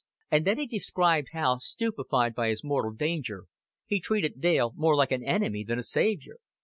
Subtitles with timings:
[0.31, 3.45] And then he described how, stupefied by his mortal danger,
[3.85, 6.37] he treated Dale more like an enemy than a savior.